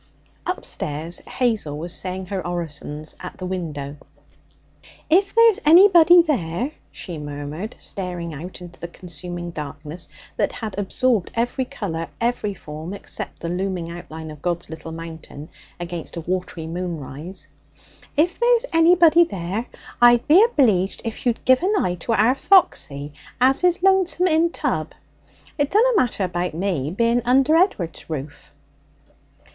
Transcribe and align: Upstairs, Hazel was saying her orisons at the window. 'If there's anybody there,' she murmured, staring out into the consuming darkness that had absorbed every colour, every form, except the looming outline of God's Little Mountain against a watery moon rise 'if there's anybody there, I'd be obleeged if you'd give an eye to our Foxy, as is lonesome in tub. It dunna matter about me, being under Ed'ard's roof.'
Upstairs, 0.47 1.19
Hazel 1.27 1.77
was 1.77 1.93
saying 1.93 2.25
her 2.25 2.41
orisons 2.47 3.13
at 3.19 3.37
the 3.37 3.45
window. 3.45 3.97
'If 5.11 5.35
there's 5.35 5.59
anybody 5.63 6.23
there,' 6.23 6.71
she 6.91 7.19
murmured, 7.19 7.75
staring 7.77 8.33
out 8.33 8.61
into 8.61 8.79
the 8.79 8.87
consuming 8.87 9.51
darkness 9.51 10.09
that 10.37 10.53
had 10.53 10.75
absorbed 10.79 11.29
every 11.35 11.65
colour, 11.65 12.07
every 12.19 12.55
form, 12.55 12.95
except 12.95 13.41
the 13.41 13.49
looming 13.49 13.91
outline 13.91 14.31
of 14.31 14.41
God's 14.41 14.71
Little 14.71 14.91
Mountain 14.91 15.49
against 15.79 16.17
a 16.17 16.21
watery 16.21 16.65
moon 16.65 16.99
rise 16.99 17.47
'if 18.17 18.39
there's 18.39 18.65
anybody 18.73 19.23
there, 19.23 19.67
I'd 20.01 20.27
be 20.27 20.43
obleeged 20.43 21.01
if 21.05 21.27
you'd 21.27 21.45
give 21.45 21.61
an 21.61 21.75
eye 21.77 21.97
to 21.99 22.13
our 22.13 22.33
Foxy, 22.33 23.13
as 23.39 23.63
is 23.63 23.83
lonesome 23.83 24.25
in 24.25 24.49
tub. 24.49 24.93
It 25.59 25.69
dunna 25.69 25.89
matter 25.95 26.23
about 26.23 26.55
me, 26.55 26.89
being 26.89 27.21
under 27.23 27.55
Ed'ard's 27.55 28.09
roof.' 28.09 28.51